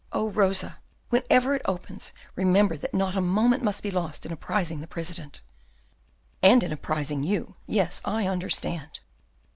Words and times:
"Oh, 0.11 0.31
Rosa, 0.31 0.79
whenever 1.09 1.53
it 1.53 1.61
opens, 1.65 2.11
remember 2.35 2.75
that 2.75 2.91
not 2.91 3.15
a 3.15 3.21
moment 3.21 3.61
must 3.61 3.83
be 3.83 3.91
lost 3.91 4.25
in 4.25 4.31
apprising 4.31 4.79
the 4.81 4.87
President." 4.87 5.41
"And 6.41 6.63
in 6.63 6.71
apprising 6.71 7.23
you. 7.23 7.53
Yes, 7.67 8.01
I 8.03 8.25
understand." 8.25 9.01